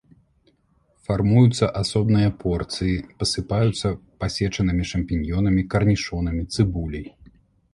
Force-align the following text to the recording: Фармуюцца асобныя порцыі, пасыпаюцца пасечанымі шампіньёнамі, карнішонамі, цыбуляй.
Фармуюцца 1.09 1.65
асобныя 1.81 2.29
порцыі, 2.41 2.95
пасыпаюцца 3.25 3.87
пасечанымі 4.25 4.83
шампіньёнамі, 4.93 5.61
карнішонамі, 5.75 6.43
цыбуляй. 6.57 7.07